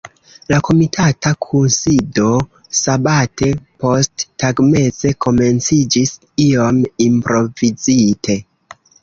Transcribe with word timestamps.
La 0.51 0.57
komitata 0.67 1.33
kunsido 1.45 2.29
sabate 2.79 3.51
posttagmeze 3.83 5.13
komenciĝis 5.27 6.15
iom 6.49 6.83
improvizite. 7.09 8.41